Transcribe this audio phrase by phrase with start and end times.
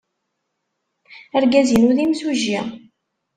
[1.37, 2.59] Argaz-inu d imsujji.